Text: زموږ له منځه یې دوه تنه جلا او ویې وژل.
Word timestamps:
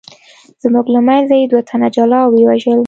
زموږ 0.63 0.85
له 0.95 0.99
منځه 1.07 1.33
یې 1.39 1.45
دوه 1.51 1.61
تنه 1.69 1.87
جلا 1.95 2.19
او 2.23 2.31
ویې 2.33 2.45
وژل. 2.47 2.79